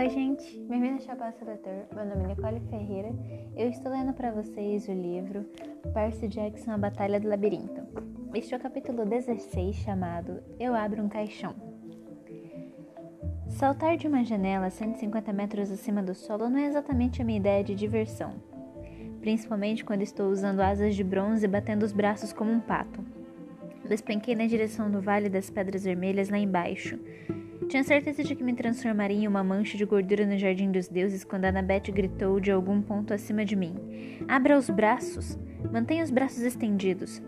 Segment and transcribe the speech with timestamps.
[0.00, 1.84] Oi, gente, bem-vindo ao Chapéu Seletor.
[1.94, 3.10] Meu nome é Nicole Ferreira.
[3.54, 5.44] Eu estou lendo para vocês o livro
[5.92, 7.82] Percy Jackson A Batalha do Labirinto.
[8.34, 11.54] Este é o capítulo 16, chamado Eu Abro um Caixão.
[13.50, 17.38] Saltar de uma janela a 150 metros acima do solo não é exatamente a minha
[17.38, 18.36] ideia de diversão,
[19.20, 23.04] principalmente quando estou usando asas de bronze e batendo os braços como um pato.
[23.86, 26.98] Despenquei na direção do Vale das Pedras Vermelhas lá embaixo
[27.68, 31.24] tinha certeza de que me transformaria em uma mancha de gordura no Jardim dos Deuses
[31.24, 33.74] quando Annabeth gritou de algum ponto acima de mim:
[34.26, 35.38] Abra os braços!
[35.70, 37.22] Mantenha os braços estendidos.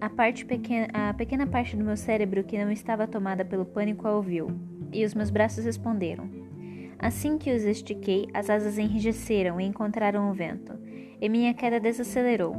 [0.00, 4.06] A, parte pequena, a pequena parte do meu cérebro que não estava tomada pelo pânico
[4.06, 4.48] a ouviu,
[4.92, 6.28] e os meus braços responderam.
[6.98, 10.78] Assim que os estiquei, as asas enrijeceram e encontraram o vento,
[11.20, 12.56] e minha queda desacelerou.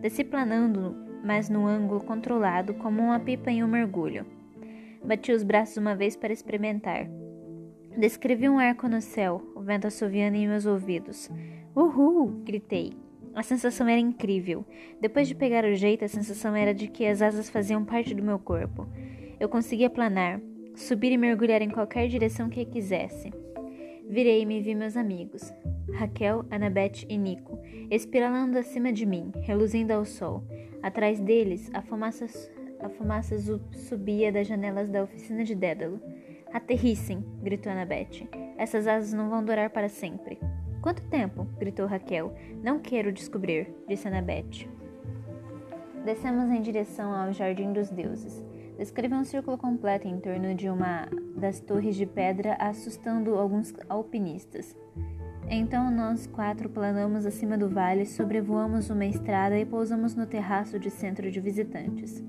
[0.00, 4.37] Desci planando, mas num ângulo controlado, como uma pipa em um mergulho.
[5.04, 7.08] Bati os braços uma vez para experimentar.
[7.96, 11.30] Descrevi um arco no céu, o vento assoviando em meus ouvidos.
[11.74, 12.42] Uhul!
[12.44, 12.92] gritei.
[13.34, 14.64] A sensação era incrível.
[15.00, 18.22] Depois de pegar o jeito, a sensação era de que as asas faziam parte do
[18.22, 18.86] meu corpo.
[19.38, 20.40] Eu conseguia planar,
[20.74, 23.32] subir e mergulhar em qualquer direção que quisesse.
[24.08, 25.52] Virei-me e vi meus amigos,
[25.92, 27.58] Raquel, Annabeth e Nico,
[27.90, 30.44] espiralando acima de mim, reluzindo ao sol.
[30.82, 32.26] Atrás deles, a fumaça
[32.80, 33.36] a fumaça
[33.72, 36.00] subia das janelas da oficina de Dédalo.
[36.52, 37.24] Aterrissem!
[37.42, 38.28] gritou Annabeth.
[38.56, 40.38] Essas asas não vão durar para sempre.
[40.80, 41.46] Quanto tempo?
[41.58, 42.32] gritou Raquel.
[42.62, 44.68] Não quero descobrir, disse Annabeth.
[46.04, 48.42] Descemos em direção ao Jardim dos Deuses.
[48.78, 54.76] Descreva um círculo completo em torno de uma das torres de pedra, assustando alguns alpinistas.
[55.50, 60.90] Então nós quatro planamos acima do vale, sobrevoamos uma estrada e pousamos no terraço de
[60.90, 62.22] centro de visitantes.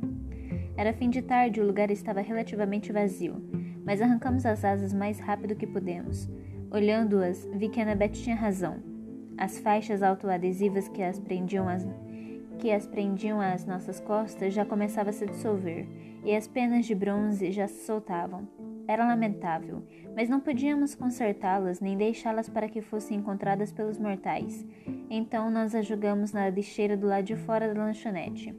[0.79, 3.35] Era fim de tarde e o lugar estava relativamente vazio,
[3.83, 6.29] mas arrancamos as asas mais rápido que pudemos.
[6.71, 8.77] Olhando-as, vi que Annabeth tinha razão.
[9.37, 11.85] As faixas autoadesivas que as prendiam às
[12.59, 15.85] que as prendiam às nossas costas já começavam a se dissolver,
[16.23, 18.47] e as penas de bronze já se soltavam.
[18.87, 19.83] Era lamentável,
[20.15, 24.65] mas não podíamos consertá-las nem deixá-las para que fossem encontradas pelos mortais.
[25.09, 28.55] Então nós as jogamos na lixeira do lado de fora da lanchonete.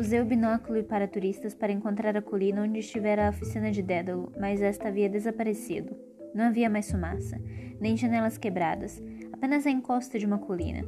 [0.00, 4.32] Usei o binóculo para turistas para encontrar a colina onde estivera a oficina de Dédalo,
[4.40, 5.94] mas esta havia desaparecido.
[6.34, 7.38] Não havia mais fumaça,
[7.78, 8.98] nem janelas quebradas,
[9.30, 10.86] apenas a encosta de uma colina.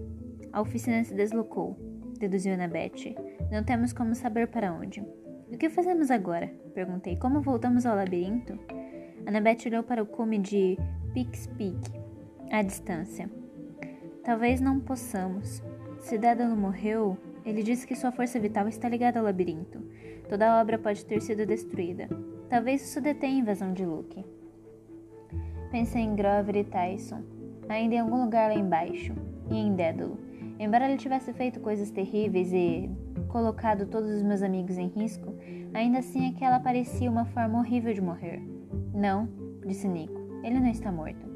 [0.51, 1.77] A oficina se deslocou,
[2.19, 3.15] deduziu Annabeth.
[3.51, 5.03] Não temos como saber para onde.
[5.53, 6.51] O que fazemos agora?
[6.73, 7.19] Perguntei.
[7.19, 8.59] Como voltamos ao labirinto?
[9.27, 10.79] Annabeth olhou para o cume de
[11.13, 11.77] Pix Peak,
[12.51, 13.31] à distância.
[14.25, 15.63] Talvez não possamos.
[15.99, 19.81] Se Dédalo morreu, ele disse que sua força vital está ligada ao labirinto.
[20.29, 22.09] Toda a obra pode ter sido destruída.
[22.49, 24.25] Talvez isso detenha a invasão de Luke.
[25.71, 27.23] Pensei em Grover e Tyson,
[27.69, 29.15] ainda em algum lugar lá embaixo,
[29.51, 30.19] e em Dédalo.
[30.59, 32.91] Embora ele tivesse feito coisas terríveis e
[33.29, 35.35] colocado todos os meus amigos em risco,
[35.73, 38.41] ainda assim aquela parecia uma forma horrível de morrer.
[38.95, 39.29] Não,
[39.67, 41.27] disse Nico, ele não está morto.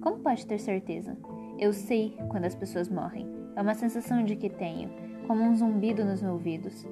[0.00, 1.16] Como pode ter certeza?
[1.58, 3.26] Eu sei quando as pessoas morrem.
[3.54, 4.88] É uma sensação de que tenho
[5.28, 6.86] como um zumbido nos ouvidos.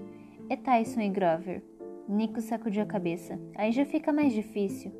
[0.50, 1.62] E Tyson e Grover?
[2.06, 3.40] Nico sacudiu a cabeça.
[3.54, 4.92] Aí já fica mais difícil.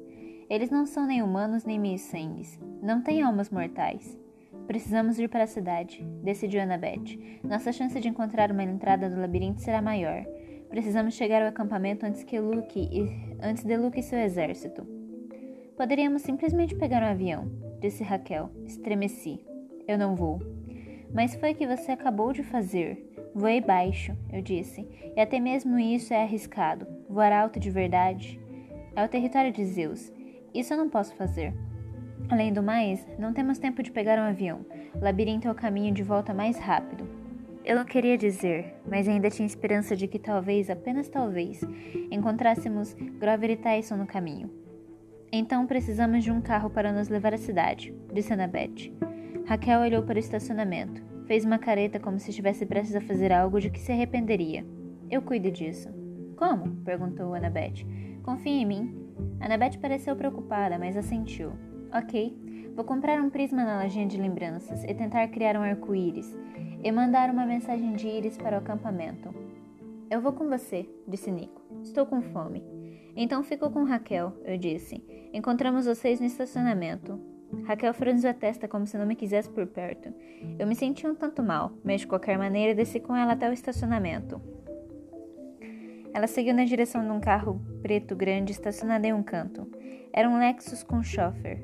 [0.48, 2.58] Eles não são nem humanos nem meio-sangues.
[2.82, 4.18] Não têm almas mortais.
[4.66, 7.40] Precisamos ir para a cidade, decidiu Annabeth.
[7.44, 10.24] Nossa chance de encontrar uma entrada do labirinto será maior.
[10.70, 14.82] Precisamos chegar ao acampamento antes que Luke e antes de Luke e seu exército.
[15.76, 18.50] Poderíamos simplesmente pegar um avião, disse Raquel.
[18.64, 19.44] Estremeci.
[19.86, 20.40] Eu não vou.
[21.14, 23.15] Mas foi o que você acabou de fazer.
[23.38, 26.86] Voei baixo, eu disse, e até mesmo isso é arriscado.
[27.06, 28.40] Voar alto de verdade.
[28.96, 30.10] É o território de Zeus.
[30.54, 31.52] Isso eu não posso fazer.
[32.30, 34.64] Além do mais, não temos tempo de pegar um avião.
[34.94, 37.06] O labirinto é o caminho de volta mais rápido.
[37.62, 41.60] Eu não queria dizer, mas ainda tinha esperança de que talvez, apenas talvez,
[42.10, 44.50] encontrássemos Grover e Tyson no caminho.
[45.30, 48.94] Então precisamos de um carro para nos levar à cidade, disse Annabeth.
[49.44, 51.15] Raquel olhou para o estacionamento.
[51.26, 54.64] Fez uma careta como se estivesse prestes a fazer algo de que se arrependeria.
[55.10, 55.88] Eu cuido disso.
[56.36, 56.76] Como?
[56.84, 57.84] perguntou Annabeth.
[58.22, 58.94] Confie em mim.
[59.40, 61.52] Annabeth pareceu preocupada, mas assentiu.
[61.92, 62.72] Ok.
[62.76, 66.36] Vou comprar um prisma na lojinha de lembranças e tentar criar um arco-íris
[66.84, 69.34] e mandar uma mensagem de íris para o acampamento.
[70.08, 71.60] Eu vou com você, disse Nico.
[71.82, 72.62] Estou com fome.
[73.16, 75.02] Então fico com Raquel, eu disse.
[75.32, 77.18] Encontramos vocês no estacionamento.
[77.64, 80.12] Raquel franziu a testa como se não me quisesse por perto.
[80.58, 83.52] Eu me senti um tanto mal, mas de qualquer maneira desci com ela até o
[83.52, 84.40] estacionamento.
[86.12, 89.70] Ela seguiu na direção de um carro preto grande estacionado em um canto.
[90.12, 91.58] Era um Lexus com chauffeur.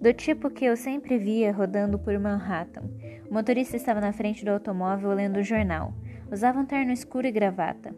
[0.00, 2.84] Do tipo que eu sempre via rodando por Manhattan.
[3.28, 5.94] O motorista estava na frente do automóvel lendo o jornal.
[6.30, 7.94] Usava um terno escuro e gravata.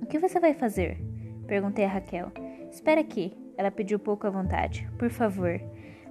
[0.00, 0.98] O que você vai fazer?
[1.46, 2.30] Perguntei a Raquel.
[2.70, 4.88] Espera aqui, ela pediu pouco à vontade.
[4.98, 5.60] Por favor.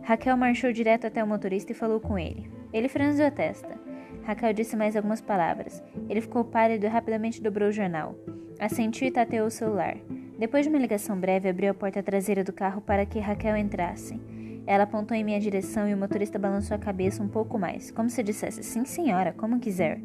[0.03, 2.49] Raquel marchou direto até o motorista e falou com ele.
[2.73, 3.79] Ele franziu a testa.
[4.23, 5.81] Raquel disse mais algumas palavras.
[6.09, 8.13] Ele ficou pálido e rapidamente dobrou o jornal.
[8.59, 9.95] Assentiu e tateou o celular.
[10.37, 14.19] Depois de uma ligação breve, abriu a porta traseira do carro para que Raquel entrasse.
[14.67, 18.09] Ela apontou em minha direção e o motorista balançou a cabeça um pouco mais, como
[18.09, 20.01] se dissesse: Sim, senhora, como quiser.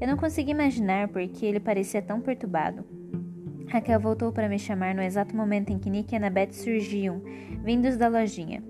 [0.00, 2.84] Eu não consegui imaginar por que ele parecia tão perturbado.
[3.68, 7.22] Raquel voltou para me chamar no exato momento em que Nick e Annabeth surgiam,
[7.64, 8.62] vindos da lojinha.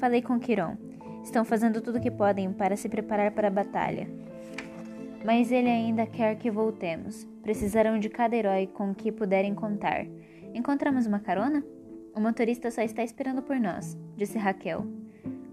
[0.00, 0.78] Falei com Kiron.
[1.22, 4.08] Estão fazendo tudo o que podem para se preparar para a batalha.
[5.22, 7.28] Mas ele ainda quer que voltemos.
[7.42, 10.06] Precisarão de cada herói com que puderem contar.
[10.54, 11.62] Encontramos uma carona?
[12.16, 14.86] O motorista só está esperando por nós, disse Raquel.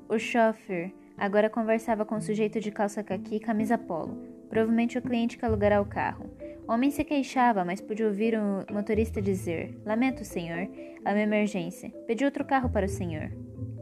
[0.08, 4.18] O chauffeur agora conversava com o sujeito de calça caqui e camisa polo,
[4.48, 6.26] provavelmente o cliente que alugará o carro.
[6.66, 10.70] O homem se queixava, mas pude ouvir o motorista dizer: Lamento, senhor,
[11.04, 11.90] é uma emergência.
[12.08, 13.30] Pedi outro carro para o senhor.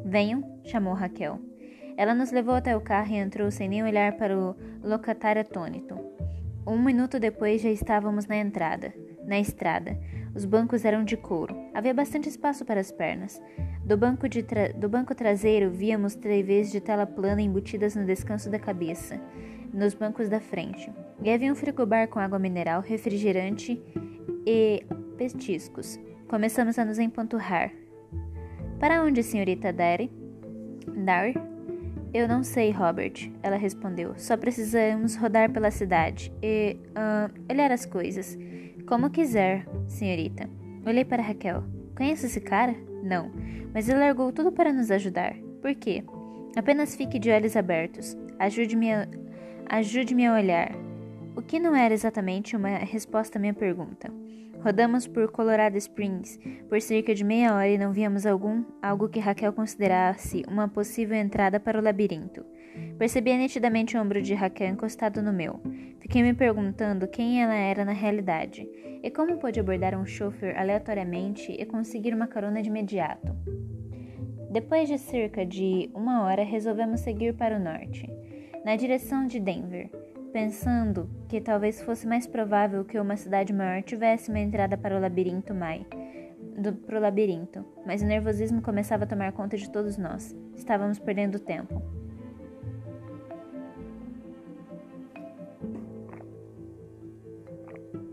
[0.08, 1.40] Venham, chamou Raquel.
[1.98, 5.98] Ela nos levou até o carro e entrou sem nem olhar para o locatário atônito.
[6.68, 8.94] Um minuto depois já estávamos na entrada,
[9.26, 9.98] na estrada.
[10.36, 11.56] Os bancos eram de couro.
[11.74, 13.42] Havia bastante espaço para as pernas.
[13.84, 14.28] Do banco,
[14.78, 19.20] do banco traseiro víamos TVs de tela plana embutidas no descanso da cabeça,
[19.74, 20.92] nos bancos da frente.
[21.24, 23.82] E havia um frigobar com água mineral, refrigerante
[24.46, 24.86] e
[25.18, 26.00] petiscos.
[26.28, 27.72] Começamos a nos empanturrar.
[28.80, 30.12] Para onde, senhorita Dari?
[30.98, 31.34] Dar?
[32.14, 34.14] Eu não sei, Robert, ela respondeu.
[34.18, 38.38] Só precisamos rodar pela cidade e uh, olhar as coisas.
[38.88, 40.50] Como quiser, senhorita.
[40.86, 41.64] Olhei para Raquel.
[41.96, 42.76] Conhece esse cara?
[43.04, 43.32] Não,
[43.74, 45.36] mas ele largou tudo para nos ajudar.
[45.62, 46.04] Por quê?
[46.56, 48.16] Apenas fique de olhos abertos.
[48.40, 49.08] Ajude-me a,
[49.68, 50.72] ajude-me a olhar.
[51.36, 54.10] O que não era exatamente uma resposta à minha pergunta.
[54.66, 59.20] Rodamos por Colorado Springs por cerca de meia hora e não víamos algum algo que
[59.20, 62.44] Raquel considerasse uma possível entrada para o labirinto.
[62.98, 65.62] Percebia nitidamente o ombro de Raquel encostado no meu.
[66.00, 68.68] Fiquei me perguntando quem ela era na realidade
[69.04, 73.36] e como pôde abordar um chauffeur aleatoriamente e conseguir uma carona de imediato.
[74.50, 78.10] Depois de cerca de uma hora, resolvemos seguir para o norte,
[78.66, 79.92] na direção de Denver
[80.36, 85.00] pensando que talvez fosse mais provável que uma cidade maior tivesse uma entrada para o
[85.00, 85.88] labirinto Mai,
[86.58, 90.36] do, pro labirinto, mas o nervosismo começava a tomar conta de todos nós.
[90.54, 91.82] Estávamos perdendo tempo.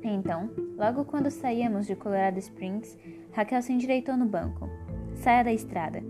[0.00, 2.96] Então, logo quando saíamos de Colorado Springs,
[3.32, 4.70] Raquel se endireitou no banco.
[5.16, 6.00] Saia da estrada.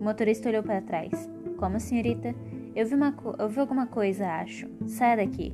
[0.00, 1.30] O motorista olhou para trás.
[1.56, 2.34] Como, senhorita?
[2.74, 4.68] Eu vi, uma eu vi alguma coisa, acho.
[4.86, 5.52] Saia daqui.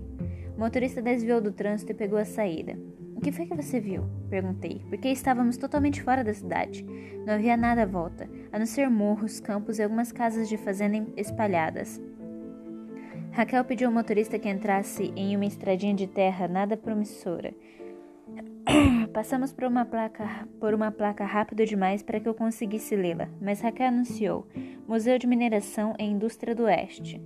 [0.57, 2.79] O motorista desviou do trânsito e pegou a saída.
[3.15, 4.05] O que foi que você viu?
[4.29, 6.85] Perguntei, porque estávamos totalmente fora da cidade.
[7.27, 11.07] Não havia nada à volta, a não ser morros, campos e algumas casas de fazenda
[11.17, 12.01] espalhadas.
[13.33, 17.55] Raquel pediu ao motorista que entrasse em uma estradinha de terra nada promissora.
[19.13, 23.61] Passamos por uma placa, por uma placa rápido demais para que eu conseguisse lê-la, mas
[23.61, 24.47] Raquel anunciou:
[24.87, 27.23] Museu de Mineração e Indústria do Oeste.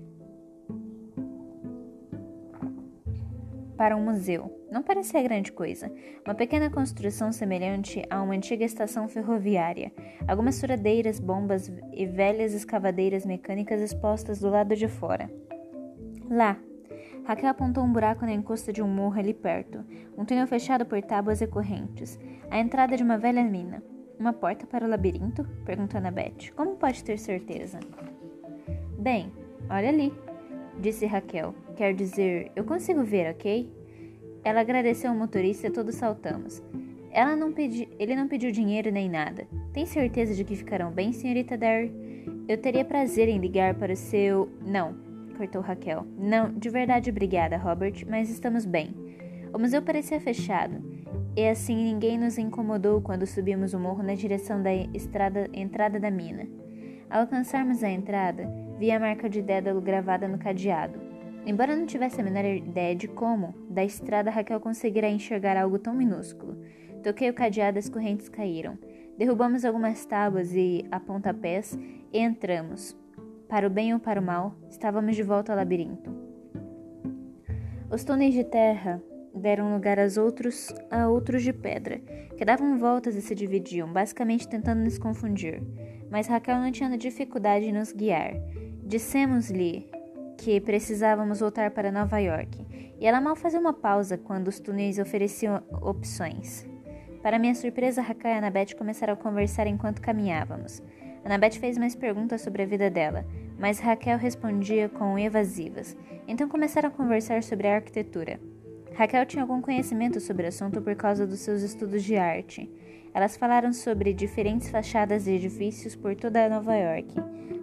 [3.76, 5.90] Para um museu, não parecia grande coisa.
[6.26, 9.90] Uma pequena construção semelhante a uma antiga estação ferroviária.
[10.28, 15.30] Algumas furadeiras, bombas e velhas escavadeiras mecânicas expostas do lado de fora.
[16.28, 16.58] Lá,
[17.24, 19.84] Raquel apontou um buraco na encosta de um morro ali perto,
[20.16, 22.18] um túnel fechado por tábuas e correntes,
[22.50, 23.82] a entrada de uma velha mina.
[24.18, 25.44] Uma porta para o labirinto?
[25.64, 26.52] perguntou Annabeth.
[26.54, 27.80] Como pode ter certeza?
[28.98, 29.32] Bem,
[29.70, 30.12] olha ali,
[30.78, 31.54] disse Raquel.
[31.76, 33.72] Quer dizer, eu consigo ver, ok?
[34.44, 36.62] Ela agradeceu ao motorista e todos saltamos.
[37.10, 37.88] Ela não pedi...
[37.98, 39.46] Ele não pediu dinheiro nem nada.
[39.72, 41.92] Tem certeza de que ficarão bem, senhorita Dare?
[42.46, 44.50] Eu teria prazer em ligar para o seu.
[44.60, 44.94] Não,
[45.40, 46.06] cortou Raquel.
[46.18, 48.94] Não, de verdade obrigada, Robert, mas estamos bem.
[49.54, 50.84] O museu parecia fechado,
[51.34, 56.10] e assim ninguém nos incomodou quando subimos o morro na direção da estrada, entrada da
[56.10, 56.46] mina.
[57.08, 61.00] Ao alcançarmos a entrada, vi a marca de Dédalo gravada no cadeado.
[61.46, 65.94] Embora não tivesse a menor ideia de como, da estrada Raquel conseguirá enxergar algo tão
[65.94, 66.58] minúsculo.
[67.02, 68.78] Toquei o cadeado e as correntes caíram.
[69.16, 71.78] Derrubamos algumas tábuas e, a pontapés,
[72.12, 72.99] e entramos.
[73.50, 76.08] Para o bem ou para o mal, estávamos de volta ao labirinto.
[77.90, 79.02] Os túneis de terra
[79.34, 81.98] deram lugar outros, a outros de pedra,
[82.38, 85.60] que davam voltas e se dividiam, basicamente tentando nos confundir.
[86.08, 88.34] mas Raquel não tinha dificuldade em nos guiar.
[88.84, 89.88] Dissemos-lhe
[90.38, 92.66] que precisávamos voltar para Nova York,
[93.00, 96.68] e ela mal fazia uma pausa quando os túneis ofereciam opções.
[97.22, 100.82] Para minha surpresa, Raquel e Annabeth começaram a conversar enquanto caminhávamos.
[101.24, 103.26] Annabeth fez mais perguntas sobre a vida dela,
[103.58, 105.96] mas Raquel respondia com evasivas.
[106.26, 108.40] Então começaram a conversar sobre a arquitetura.
[108.94, 112.70] Raquel tinha algum conhecimento sobre o assunto por causa dos seus estudos de arte.
[113.12, 117.14] Elas falaram sobre diferentes fachadas de edifícios por toda Nova York.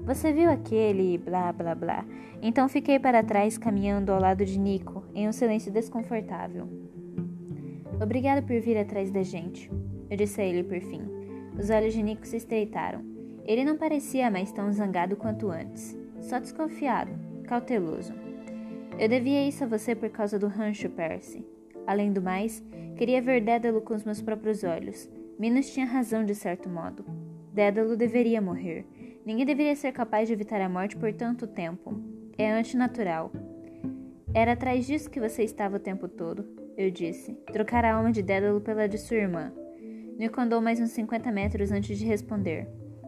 [0.03, 2.05] Você viu aquele blá blá blá.
[2.41, 6.67] Então fiquei para trás caminhando ao lado de Nico, em um silêncio desconfortável.
[8.01, 9.71] Obrigado por vir atrás da gente,
[10.09, 11.01] eu disse a ele por fim.
[11.57, 13.16] Os olhos de Nico se estreitaram.
[13.47, 17.11] Ele não parecia mais tão zangado quanto antes, só desconfiado,
[17.45, 18.13] cauteloso.
[18.99, 21.45] Eu devia isso a você por causa do rancho, Percy.
[21.85, 22.63] Além do mais,
[22.97, 25.09] queria ver Dédalo com os meus próprios olhos.
[25.39, 27.05] Minos tinha razão de certo modo.
[27.53, 28.85] Dédalo deveria morrer.
[29.25, 31.99] Ninguém deveria ser capaz de evitar a morte por tanto tempo.
[32.37, 33.31] É antinatural.
[34.33, 37.33] Era atrás disso que você estava o tempo todo eu disse.
[37.51, 39.51] Trocar a alma de Dédalo pela de sua irmã.
[40.17, 42.67] Nico andou mais uns 50 metros antes de responder.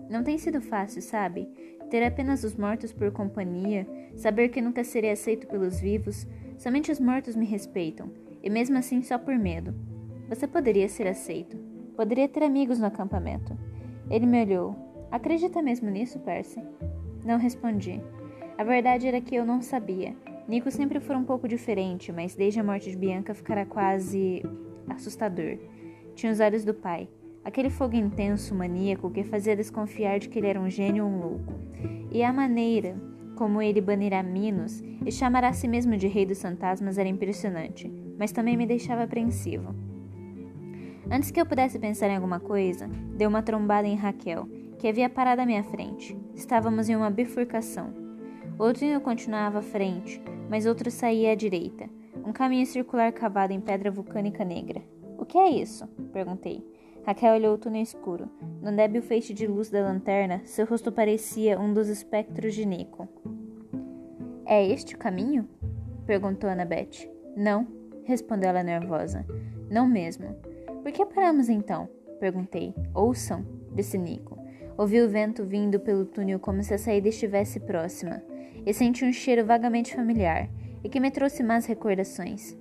[0.10, 1.48] Não tem sido fácil, sabe?
[1.90, 6.28] Ter apenas os mortos por companhia, saber que nunca serei aceito pelos vivos.
[6.58, 8.12] Somente os mortos me respeitam,
[8.44, 9.74] e mesmo assim só por medo.
[10.28, 11.58] Você poderia ser aceito.
[11.96, 13.58] Poderia ter amigos no acampamento.
[14.10, 14.76] Ele me olhou.
[15.12, 16.62] Acredita mesmo nisso, Percy?
[17.24, 18.02] Não respondi.
[18.58, 20.16] A verdade era que eu não sabia,
[20.50, 24.42] Nico sempre foi um pouco diferente, mas desde a morte de Bianca ficara quase
[24.90, 25.60] assustador.
[26.16, 27.08] Tinha os olhos do pai,
[27.44, 31.20] aquele fogo intenso, maníaco que fazia desconfiar de que ele era um gênio ou um
[31.20, 31.54] louco.
[32.12, 32.96] E a maneira
[33.40, 37.90] como ele banirá Minos e chamará a si mesmo de rei dos fantasmas era impressionante,
[38.18, 39.74] mas também me deixava apreensivo.
[41.10, 44.46] Antes que eu pudesse pensar em alguma coisa, deu uma trombada em Raquel,
[44.78, 46.18] que havia parado à minha frente.
[46.36, 47.94] Estávamos em uma bifurcação.
[48.58, 51.90] Outro continuava à frente, mas outro saía à direita.
[52.26, 54.84] Um caminho circular cavado em pedra vulcânica negra.
[55.18, 55.88] O que é isso?
[56.12, 56.62] perguntei.
[57.06, 58.30] Raquel olhou o túnel escuro.
[58.62, 63.08] No débil feixe de luz da lanterna, seu rosto parecia um dos espectros de Nico.
[64.46, 65.48] É este o caminho?
[66.06, 67.10] perguntou Annabeth.
[67.36, 67.68] Não,
[68.04, 69.26] respondeu ela nervosa.
[69.70, 70.36] Não mesmo.
[70.82, 71.88] Por que paramos então?
[72.20, 72.74] perguntei.
[72.94, 74.38] Ouçam, disse Nico.
[74.78, 78.24] Ouvi o vento vindo pelo túnel como se a saída estivesse próxima
[78.66, 80.50] e senti um cheiro vagamente familiar
[80.84, 82.58] e que me trouxe más recordações.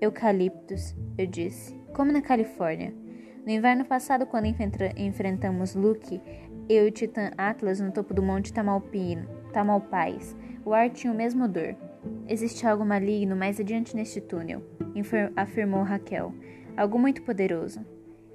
[0.00, 2.94] Eucaliptos, eu disse, como na Califórnia.
[3.48, 6.20] No inverno passado, quando enfrentamos Luke,
[6.68, 10.36] eu e o Titã Atlas no topo do Monte Tamalpino, Tamalpais,
[10.66, 11.74] o ar tinha o mesmo odor.
[12.28, 14.62] Existe algo maligno mais adiante neste túnel,
[15.34, 16.34] afirmou Raquel.
[16.76, 17.80] Algo muito poderoso.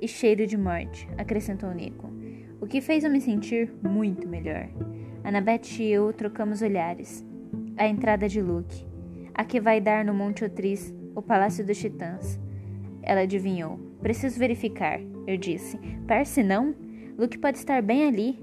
[0.02, 2.12] E cheiro de morte, acrescentou Nico.
[2.60, 4.68] O que fez eu me sentir muito melhor.
[5.24, 7.24] Annabeth e eu trocamos olhares.
[7.78, 8.84] A entrada de Luke.
[9.32, 12.40] A que vai dar no Monte Otriz, o Palácio dos Titãs.
[13.04, 13.93] Ela adivinhou.
[14.04, 15.78] Preciso verificar, eu disse.
[16.06, 16.76] Percy não?
[17.18, 18.38] Luke pode estar bem ali,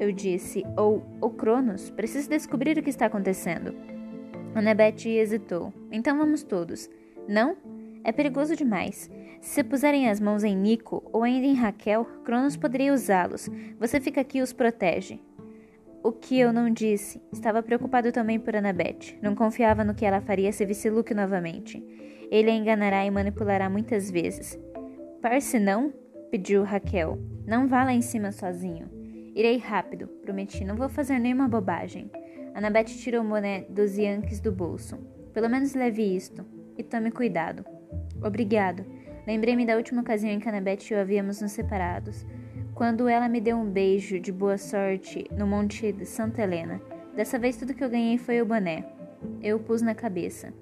[0.00, 0.64] eu disse.
[0.76, 1.88] Ou o Cronos.
[1.90, 3.72] Preciso descobrir o que está acontecendo.
[4.56, 5.72] Annabeth hesitou.
[5.92, 6.90] Então vamos todos.
[7.28, 7.56] Não?
[8.02, 9.08] É perigoso demais.
[9.40, 13.48] Se puserem as mãos em Nico ou ainda em Raquel, Cronos poderia usá-los.
[13.78, 15.20] Você fica aqui e os protege.
[16.02, 17.22] O que eu não disse.
[17.32, 19.16] Estava preocupado também por Annabeth.
[19.22, 21.80] Não confiava no que ela faria se visse Luke novamente.
[22.32, 24.58] Ele a enganará e manipulará muitas vezes.
[25.24, 25.90] Parse não?
[26.30, 27.18] pediu Raquel.
[27.46, 28.90] Não vá lá em cima sozinho.
[29.34, 30.66] Irei rápido, prometi.
[30.66, 32.10] Não vou fazer nenhuma bobagem.
[32.54, 34.98] Annabeth tirou o boné dos Yankees do bolso.
[35.32, 36.44] Pelo menos leve isto.
[36.76, 37.64] E tome cuidado.
[38.22, 38.84] Obrigado.
[39.26, 42.26] Lembrei-me da última ocasião em que Annabeth e eu havíamos nos separados
[42.74, 46.82] quando ela me deu um beijo de boa sorte no Monte de Santa Helena.
[47.16, 48.84] Dessa vez tudo que eu ganhei foi o boné.
[49.42, 50.52] Eu o pus na cabeça.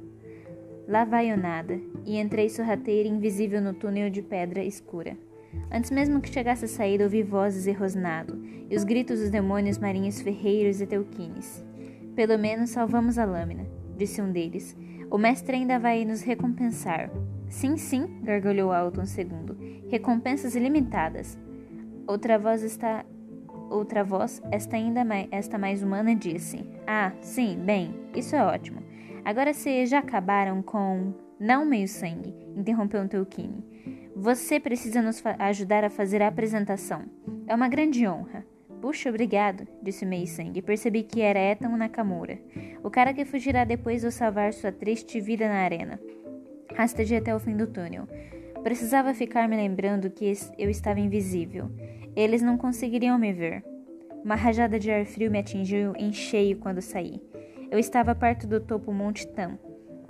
[0.86, 5.16] Lá vai eu nada, e entrei sorrateira e invisível no túnel de pedra escura.
[5.70, 8.38] Antes mesmo que chegasse a saída, ouvi vozes e rosnado,
[8.70, 11.64] e os gritos dos demônios marinhos ferreiros e teuquines.
[12.14, 14.76] Pelo menos salvamos a lâmina, disse um deles.
[15.10, 17.10] O mestre ainda vai nos recompensar.
[17.48, 19.56] Sim, sim, gargalhou alto um segundo.
[19.88, 21.38] Recompensas ilimitadas.
[22.06, 23.04] Outra voz está
[23.70, 28.82] outra voz, esta ainda mais, esta mais humana disse: "Ah, sim, bem, isso é ótimo.
[29.24, 33.64] Agora se já acabaram com não meio sangue", interrompeu Tolkien.
[34.14, 37.04] Você precisa nos ajudar a fazer a apresentação.
[37.46, 38.44] É uma grande honra.
[38.82, 40.60] Puxa, obrigado, disse Meio Sangue.
[40.60, 42.36] Percebi que era Ethan Nakamura,
[42.82, 46.00] o cara que fugirá depois de salvar sua triste vida na arena.
[46.74, 48.08] Rastejei até o fim do túnel.
[48.62, 51.70] Precisava ficar me lembrando que eu estava invisível.
[52.16, 53.64] Eles não conseguiriam me ver.
[54.24, 57.20] Uma rajada de ar frio me atingiu em cheio quando saí.
[57.72, 59.58] Eu estava perto do topo Monte Tam.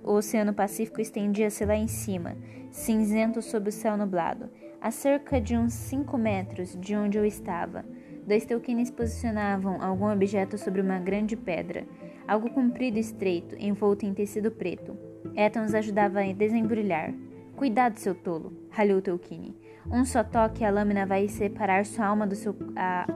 [0.03, 2.37] O Oceano Pacífico estendia-se lá em cima,
[2.73, 4.51] cinzento sob o céu nublado,
[4.81, 7.85] a cerca de uns cinco metros de onde eu estava.
[8.27, 11.87] Dois teuquines posicionavam algum objeto sobre uma grande pedra,
[12.27, 14.99] algo comprido e estreito, envolto em tecido preto.
[15.37, 17.15] Eton os ajudava a desembrulhar.
[17.55, 19.57] Cuidado, seu tolo, ralhou Teuquine.
[19.89, 23.07] Um só toque e a lâmina vai separar sua alma do seu, a,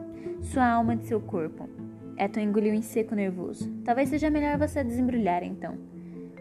[0.40, 1.68] sua alma de seu corpo.
[2.18, 3.70] Eton engoliu em seco nervoso.
[3.84, 5.76] Talvez seja melhor você desembrulhar então.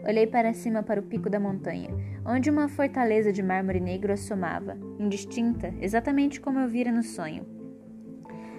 [0.06, 1.90] Olhei para cima para o pico da montanha,
[2.24, 7.44] onde uma fortaleza de mármore negro assomava, indistinta, exatamente como eu vira no sonho.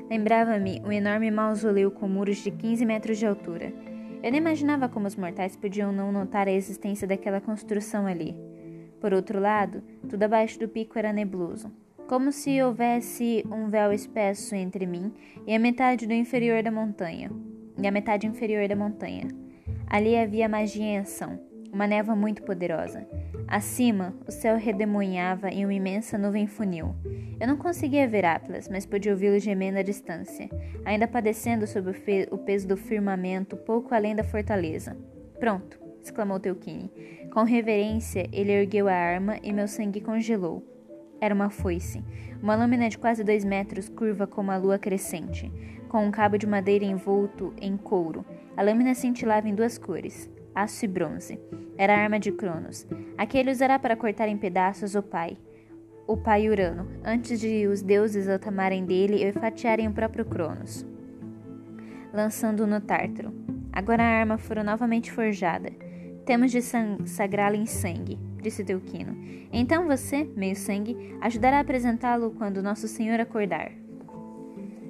[0.10, 3.74] Lembrava-me um enorme mausoléu com muros de 15 metros de altura.
[4.22, 8.36] Eu não imaginava como os mortais podiam não notar a existência daquela construção ali.
[9.00, 11.72] Por outro lado, tudo abaixo do pico era nebuloso,
[12.08, 15.12] como se houvesse um véu espesso entre mim
[15.46, 17.30] e a metade do inferior da montanha,
[17.78, 19.28] e a metade inferior da montanha.
[19.86, 21.40] Ali havia magia em ação,
[21.72, 23.06] uma névoa muito poderosa.
[23.46, 26.96] Acima, o céu redemoinhava em uma imensa nuvem funil.
[27.40, 30.50] Eu não conseguia ver Atlas, mas podia ouvi-lo gemendo à distância,
[30.86, 31.92] ainda padecendo sob
[32.32, 34.98] o peso do firmamento pouco além da fortaleza.
[35.40, 36.90] Pronto, exclamou Teuquine.
[37.34, 40.77] Com reverência, ele ergueu a arma e meu sangue congelou.
[41.20, 42.04] Era uma foice,
[42.42, 45.52] uma lâmina de quase dois metros, curva como a lua crescente,
[45.90, 48.26] com um cabo de madeira envolto em couro.
[48.56, 51.40] A lâmina cintilava em duas cores, aço e bronze.
[51.78, 52.88] Era a arma de Cronos.
[53.18, 55.38] Aquele usará para cortar em pedaços o pai,
[56.08, 60.86] o pai Urano, antes de os deuses o tamarem dele e fatiarem o próprio Cronos,
[62.14, 63.34] lançando-o no Tártaro.
[63.72, 65.72] Agora a arma fora novamente forjada.
[66.26, 69.16] Temos de sagrá-la em sangue disse Teuquino.
[69.52, 73.72] Então você, meio-sangue, ajudará a apresentá-lo quando Nosso Senhor acordar.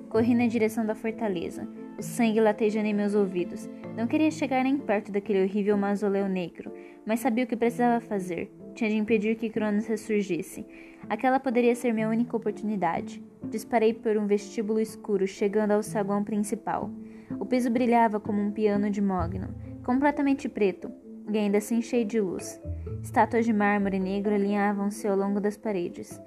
[0.09, 1.67] Corri na direção da fortaleza,
[1.98, 3.67] o sangue latejando em meus ouvidos.
[3.96, 6.72] Não queria chegar nem perto daquele horrível mausoléu negro,
[7.05, 8.51] mas sabia o que precisava fazer.
[8.75, 10.63] Tinha de impedir que Cronos ressurgisse.
[11.09, 13.24] Aquela poderia ser minha única oportunidade.
[13.50, 16.91] Disparei por um vestíbulo escuro, chegando ao saguão principal.
[17.39, 19.48] O piso brilhava como um piano de mogno,
[19.83, 20.91] completamente preto,
[21.29, 22.61] e ainda assim cheio de luz.
[23.01, 26.20] Estátuas de mármore negro alinhavam-se ao longo das paredes.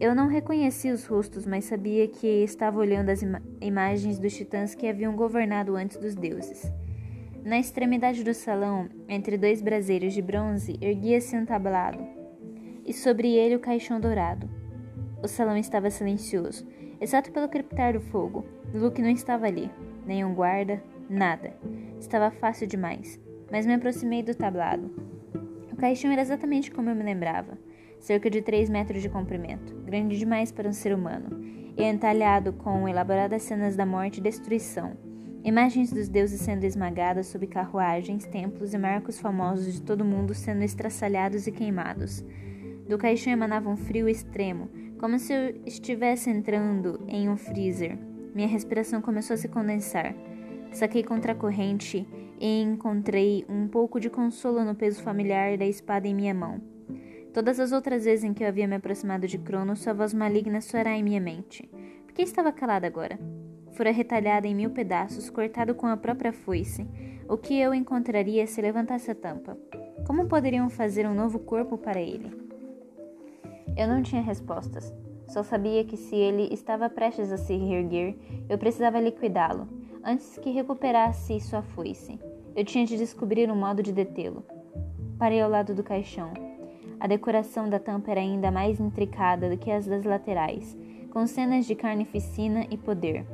[0.00, 4.74] Eu não reconheci os rostos, mas sabia que estava olhando as ima imagens dos titãs
[4.74, 6.70] que haviam governado antes dos deuses.
[7.44, 11.98] Na extremidade do salão, entre dois braseiros de bronze, erguia-se um tablado,
[12.86, 14.48] e sobre ele o caixão dourado.
[15.22, 16.64] O salão estava silencioso,
[17.00, 18.44] exceto pelo crepitar do fogo.
[18.72, 19.68] Luke não estava ali,
[20.06, 21.54] nenhum guarda, nada.
[21.98, 25.08] Estava fácil demais, mas me aproximei do tablado
[25.78, 27.56] caixão era exatamente como eu me lembrava,
[28.00, 31.40] cerca de 3 metros de comprimento, grande demais para um ser humano,
[31.76, 34.96] e entalhado com elaboradas cenas da morte e destruição,
[35.44, 40.34] imagens dos deuses sendo esmagados sob carruagens, templos e marcos famosos de todo o mundo
[40.34, 42.24] sendo estraçalhados e queimados.
[42.88, 47.96] Do caixão emanava um frio extremo, como se eu estivesse entrando em um freezer.
[48.34, 50.14] Minha respiração começou a se condensar.
[50.72, 52.06] Saquei contra a corrente
[52.40, 56.60] e encontrei um pouco de consolo no peso familiar da espada em minha mão.
[57.32, 60.60] Todas as outras vezes em que eu havia me aproximado de Cronos, sua voz maligna
[60.60, 61.68] soará em minha mente.
[62.04, 63.18] Por que estava calada agora?
[63.72, 66.86] Fora retalhada em mil pedaços, cortado com a própria foice.
[67.28, 69.56] O que eu encontraria se levantasse a tampa?
[70.06, 72.32] Como poderiam fazer um novo corpo para ele?
[73.76, 74.92] Eu não tinha respostas.
[75.28, 78.16] Só sabia que se ele estava prestes a se reerguer,
[78.48, 79.68] eu precisava liquidá-lo,
[80.08, 82.18] antes que recuperasse sua foice.
[82.56, 84.42] Eu tinha de descobrir um modo de detê-lo.
[85.18, 86.32] Parei ao lado do caixão.
[86.98, 90.74] A decoração da tampa era ainda mais intricada do que as das laterais,
[91.10, 93.26] com cenas de carnificina e poder.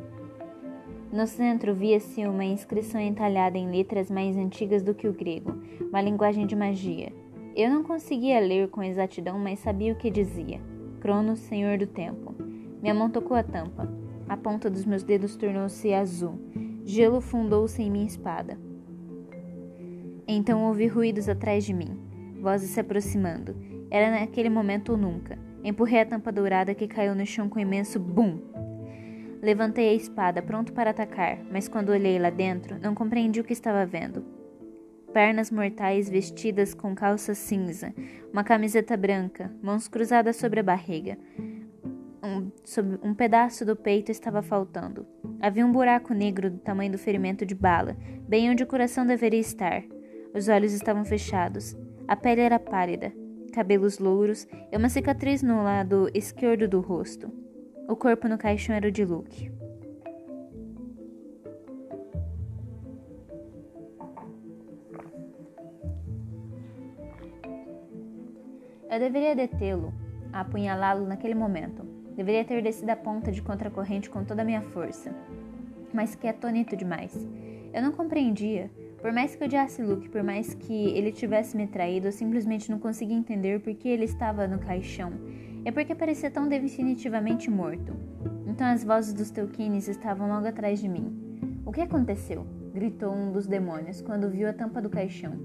[1.13, 5.55] No centro via-se uma inscrição entalhada em letras mais antigas do que o grego,
[5.89, 7.13] uma linguagem de magia.
[7.55, 10.61] Eu não conseguia ler com exatidão, mas sabia o que dizia.
[11.01, 12.35] Cronos, Senhor do Tempo.
[12.83, 13.89] Minha mão tocou a tampa.
[14.29, 16.44] A ponta dos meus dedos tornou-se azul.
[16.87, 18.59] Gelo fundou-se em minha espada.
[20.29, 21.99] Então ouvi ruídos atrás de mim,
[22.43, 23.57] vozes se aproximando.
[23.91, 25.39] Era naquele momento ou nunca.
[25.63, 28.39] Empurrei a tampa dourada que caiu no chão com um imenso bum.
[29.41, 33.55] Levantei a espada, pronto para atacar, mas quando olhei lá dentro, não compreendi o que
[33.55, 34.23] estava vendo.
[35.11, 37.95] Pernas mortais vestidas com calça cinza,
[38.31, 41.17] uma camiseta branca, mãos cruzadas sobre a barriga
[42.25, 45.07] um, sobre um pedaço do peito estava faltando.
[45.41, 49.41] Havia um buraco negro do tamanho do ferimento de bala, bem onde o coração deveria
[49.41, 49.85] estar.
[50.35, 51.77] Os olhos estavam fechados.
[52.09, 53.13] A pele era pálida,
[53.53, 57.31] cabelos louros e uma cicatriz no lado esquerdo do rosto.
[57.87, 59.53] O corpo no caixão era o de Luke.
[68.91, 69.93] Eu deveria detê-lo,
[70.33, 71.85] apunhalá-lo naquele momento,
[72.17, 75.15] Deveria ter descido a ponta de contracorrente com toda a minha força.
[75.93, 77.15] Mas que atônito demais.
[77.73, 78.71] Eu não compreendia.
[79.01, 82.79] Por mais que odiasse Luke, por mais que ele tivesse me traído, eu simplesmente não
[82.79, 85.13] conseguia entender por que ele estava no caixão.
[85.65, 87.95] É porque parecia tão definitivamente morto.
[88.47, 91.13] Então as vozes dos Teuquines estavam logo atrás de mim.
[91.67, 92.47] O que aconteceu?
[92.75, 95.39] gritou um dos demônios quando viu a tampa do caixão.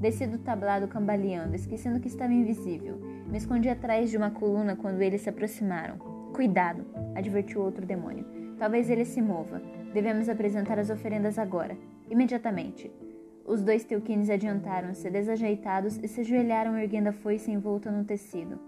[0.00, 2.98] Desci do tablado cambaleando, esquecendo que estava invisível.
[3.32, 5.96] Me escondi atrás de uma coluna quando eles se aproximaram.
[6.34, 8.26] Cuidado, advertiu outro demônio.
[8.58, 9.62] Talvez ele se mova.
[9.94, 11.74] Devemos apresentar as oferendas agora,
[12.10, 12.92] imediatamente.
[13.46, 18.58] Os dois teuquines adiantaram-se, desajeitados, e se ajoelharam erguendo a foice envolta no tecido.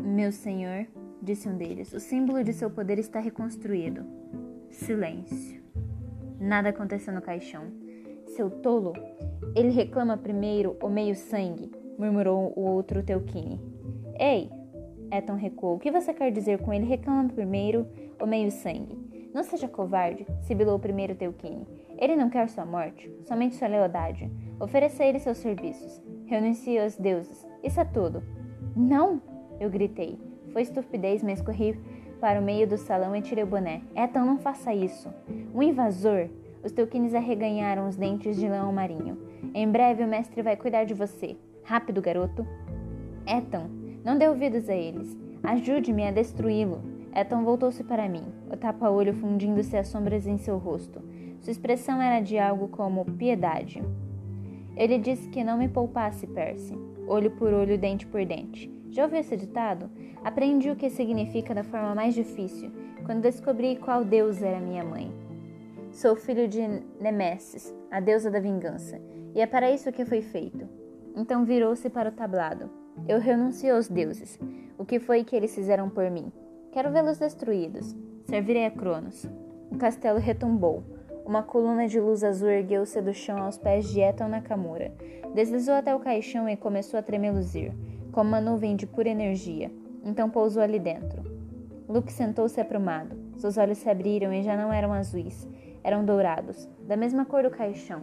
[0.00, 0.88] Meu senhor,
[1.22, 4.04] disse um deles, o símbolo de seu poder está reconstruído.
[4.68, 5.62] Silêncio.
[6.40, 7.66] Nada aconteceu no caixão.
[8.34, 8.94] Seu tolo!
[9.54, 13.60] Ele reclama primeiro o meio-sangue, murmurou o outro Teuquine.
[14.18, 14.50] Ei!
[15.10, 15.76] Eton recuou.
[15.76, 17.86] O que você quer dizer com ele reclama primeiro
[18.20, 18.98] o meio-sangue?
[19.32, 21.66] Não seja covarde, sibilou o primeiro Teuquine.
[21.98, 24.30] Ele não quer sua morte, somente sua lealdade.
[24.58, 26.02] Ofereça ele seus serviços.
[26.26, 27.46] Renuncie aos deuses.
[27.62, 28.22] Isso é tudo.
[28.74, 29.20] Não!
[29.60, 30.18] Eu gritei.
[30.52, 31.78] Foi estupidez, mas corri
[32.20, 33.82] para o meio do salão e tirei o boné.
[33.94, 35.12] Eton, não faça isso.
[35.54, 36.28] Um invasor!
[36.64, 39.18] Os Teuquines arreganharam os dentes de leão marinho.
[39.54, 41.36] Em breve o mestre vai cuidar de você.
[41.66, 42.46] Rápido, garoto.
[43.26, 43.68] Eton,
[44.04, 45.18] não dê ouvidos a eles.
[45.42, 46.80] Ajude-me a destruí-lo.
[47.12, 51.02] Eton voltou-se para mim, o tapa-olho fundindo-se as sombras em seu rosto.
[51.40, 53.82] Sua expressão era de algo como piedade.
[54.76, 56.78] Ele disse que não me poupasse, Percy.
[57.08, 58.70] Olho por olho, dente por dente.
[58.92, 59.90] Já ouviu esse ditado?
[60.22, 62.70] Aprendi o que significa da forma mais difícil,
[63.04, 65.10] quando descobri qual deus era minha mãe.
[65.90, 66.60] Sou filho de
[67.00, 69.00] Nemesis, a deusa da vingança,
[69.34, 70.75] e é para isso que foi feito.
[71.16, 72.68] Então virou-se para o tablado.
[73.08, 74.38] Eu renuncio aos deuses.
[74.76, 76.30] O que foi que eles fizeram por mim?
[76.70, 77.96] Quero vê-los destruídos.
[78.26, 79.26] Servirei a Cronos.
[79.70, 80.84] O castelo retumbou.
[81.24, 84.92] Uma coluna de luz azul ergueu-se do chão aos pés de Eton Nakamura.
[85.34, 87.72] Deslizou até o caixão e começou a tremeluzir,
[88.12, 89.72] como uma nuvem de pura energia.
[90.04, 91.22] Então pousou ali dentro.
[91.88, 93.16] Luke sentou-se aprumado.
[93.38, 95.48] Seus olhos se abriram e já não eram azuis.
[95.82, 98.02] Eram dourados, da mesma cor do caixão.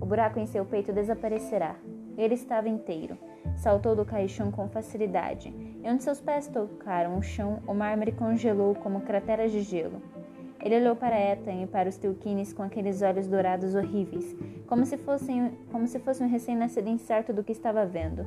[0.00, 1.76] O buraco em seu peito desaparecerá.
[2.16, 3.16] Ele estava inteiro.
[3.56, 8.74] Saltou do caixão com facilidade, e onde seus pés tocaram o chão, o mármore congelou
[8.74, 10.00] como crateras de gelo.
[10.60, 14.36] Ele olhou para Ethan e para os Tilquines com aqueles olhos dourados horríveis,
[14.68, 18.24] como se, fossem, como se fosse um recém-nascido incerto do que estava vendo.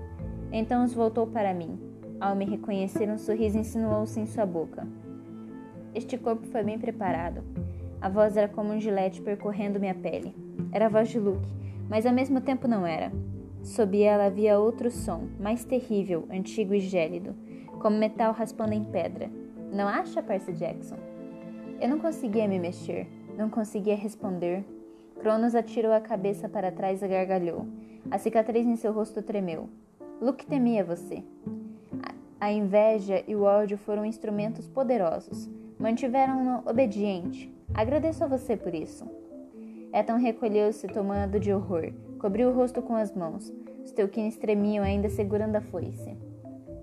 [0.51, 1.79] Então os voltou para mim.
[2.19, 4.85] Ao me reconhecer, um sorriso insinuou-se em sua boca.
[5.93, 7.41] Este corpo foi bem preparado.
[8.01, 10.35] A voz era como um gilete percorrendo minha pele.
[10.73, 11.47] Era a voz de Luke,
[11.89, 13.11] mas ao mesmo tempo não era.
[13.65, 17.35] Sob ela havia outro som, mais terrível, antigo e gélido,
[17.81, 19.29] como metal raspando em pedra.
[19.73, 20.95] Não acha, Percy Jackson?
[21.81, 24.63] Eu não conseguia me mexer, não conseguia responder.
[25.19, 27.65] Cronos atirou a cabeça para trás e gargalhou.
[28.09, 29.67] A cicatriz em seu rosto tremeu.
[30.21, 31.23] Luke temia você.
[32.39, 35.49] A inveja e o ódio foram instrumentos poderosos.
[35.77, 39.05] Mantiveram-no obediente, Agradeço a você por isso.
[39.93, 41.91] Ethan recolheu-se, tomando de horror.
[42.25, 43.53] Cobriu o rosto com as mãos.
[43.83, 46.17] Os teuquines tremiam, ainda segurando a foice.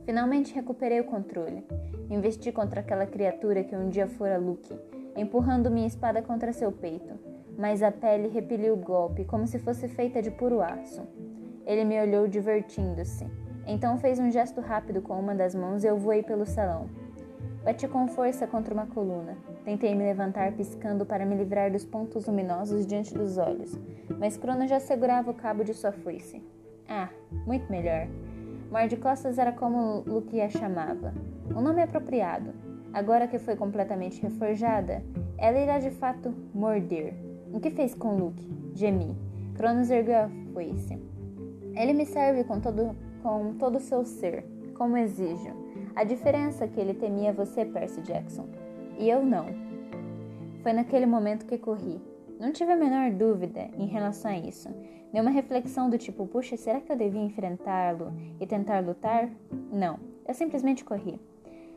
[0.05, 1.67] Finalmente recuperei o controle.
[2.09, 4.73] Investi contra aquela criatura que um dia fora Luke,
[5.17, 7.19] empurrando minha espada contra seu peito.
[7.59, 11.03] Mas a pele repeliu o golpe, como se fosse feita de puro aço.
[11.67, 13.27] Ele me olhou divertindo-se.
[13.67, 16.89] Então fez um gesto rápido com uma das mãos e eu voei pelo salão.
[17.65, 19.37] Bati com força contra uma coluna.
[19.65, 23.79] Tentei me levantar piscando para me livrar dos pontos luminosos diante dos olhos,
[24.19, 26.43] mas Crono já segurava o cabo de sua foice.
[26.89, 27.09] Ah,
[27.47, 28.09] muito melhor.
[28.71, 31.15] Morde-costas era como Luke a chamava.
[31.55, 32.53] Um nome apropriado.
[32.93, 35.03] Agora que foi completamente reforjada,
[35.39, 37.15] ela irá de fato morder.
[37.53, 38.51] O que fez com Luke?
[38.75, 39.17] Gemi.
[39.55, 40.99] Cronos ergueu a foice.
[41.75, 44.45] Ele me serve com todo com todo o seu ser,
[44.75, 45.55] como exijo.
[45.95, 48.49] A diferença é que ele temia você, Percy Jackson,
[48.99, 49.47] e eu não.
[50.63, 52.01] Foi naquele momento que corri.
[52.41, 54.71] Não tive a menor dúvida em relação a isso.
[55.13, 59.29] Nenhuma reflexão do tipo, puxa, será que eu devia enfrentá-lo e tentar lutar?
[59.71, 61.21] Não, eu simplesmente corri.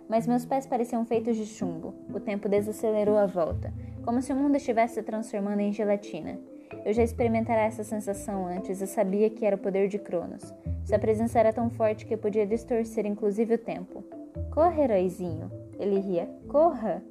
[0.08, 1.94] Mas meus pés pareciam feitos de chumbo.
[2.14, 3.74] O tempo desacelerou a volta,
[4.06, 6.40] como se o mundo estivesse se transformando em gelatina.
[6.84, 10.54] Eu já experimentara essa sensação antes e sabia que era o poder de Cronos.
[10.84, 14.04] Sua presença era tão forte que podia distorcer inclusive o tempo.
[14.52, 15.52] Corra, heróizinho!
[15.80, 16.30] Ele ria.
[16.48, 17.04] Corra!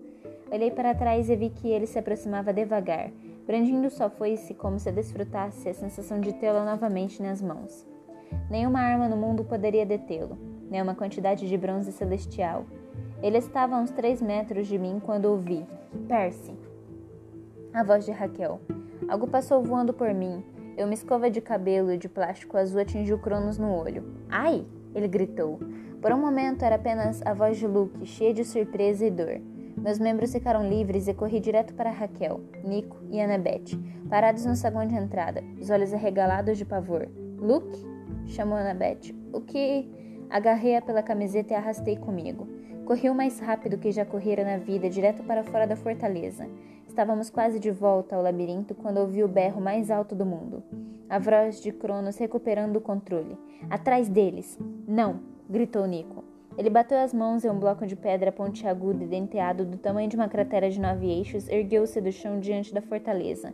[0.50, 3.10] Olhei para trás e vi que ele se aproximava devagar,
[3.46, 7.86] brandindo sua foice como se desfrutasse a sensação de tê-la novamente nas mãos.
[8.50, 10.38] Nenhuma arma no mundo poderia detê-lo,
[10.70, 12.66] nem uma quantidade de bronze celestial.
[13.22, 15.66] Ele estava a uns três metros de mim quando ouvi:
[16.06, 16.52] Percy.
[17.72, 18.60] A voz de Raquel.
[19.08, 20.42] Algo passou voando por mim.
[20.76, 24.04] Eu uma escova de cabelo de plástico azul atingiu Cronos no olho.
[24.28, 24.66] Ai!
[24.94, 25.58] Ele gritou.
[26.00, 29.40] Por um momento era apenas a voz de Luke, cheia de surpresa e dor.
[29.76, 33.76] Meus membros ficaram livres e corri direto para Raquel, Nico e Annabeth,
[34.08, 37.08] parados no saguão de entrada, os olhos arregalados de pavor.
[37.38, 37.84] Luke?
[38.26, 39.14] chamou Annabeth.
[39.32, 39.90] O que?
[40.30, 42.48] Agarrei-a pela camiseta e arrastei comigo.
[42.84, 46.48] Corri o mais rápido que já correra na vida, direto para fora da fortaleza.
[46.94, 50.62] Estávamos quase de volta ao labirinto quando ouvi o berro mais alto do mundo.
[51.08, 53.36] A voz de Cronos recuperando o controle.
[53.68, 54.56] Atrás deles!
[54.86, 55.18] Não!
[55.50, 56.22] gritou Nico.
[56.56, 60.14] Ele bateu as mãos e um bloco de pedra pontiagudo e denteado do tamanho de
[60.14, 63.52] uma cratera de nove eixos ergueu-se do chão diante da fortaleza.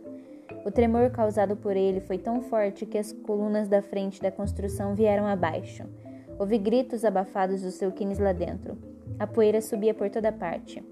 [0.63, 4.93] O tremor causado por ele foi tão forte que as colunas da frente da construção
[4.93, 5.83] vieram abaixo.
[6.37, 8.77] Ouvi gritos abafados dos selquines lá dentro.
[9.17, 10.83] A poeira subia por toda parte.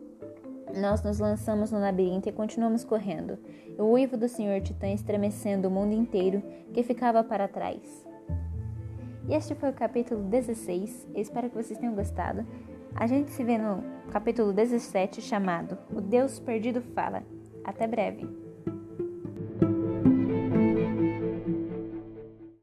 [0.75, 3.37] Nós nos lançamos no labirinto e continuamos correndo,
[3.77, 8.07] o uivo do Senhor Titã estremecendo o mundo inteiro que ficava para trás.
[9.27, 11.09] E este foi o capítulo 16.
[11.13, 12.45] Eu espero que vocês tenham gostado.
[12.95, 17.23] A gente se vê no capítulo 17 chamado O Deus Perdido Fala.
[17.63, 18.48] Até breve!